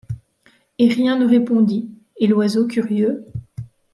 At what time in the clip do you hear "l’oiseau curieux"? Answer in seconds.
2.25-3.27